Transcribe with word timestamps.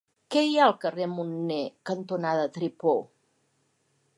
Què 0.35 0.41
hi 0.45 0.55
ha 0.59 0.63
al 0.67 0.73
carrer 0.85 1.07
Munner 1.11 1.59
cantonada 1.91 2.49
Tripó? 2.57 2.95